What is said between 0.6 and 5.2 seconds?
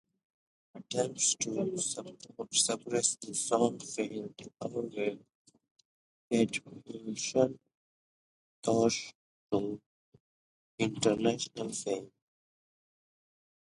Attempts to suppress the song failed, however,